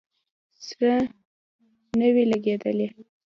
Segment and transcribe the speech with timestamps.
[0.65, 0.95] سره
[1.99, 2.87] نه وې لګېدلې.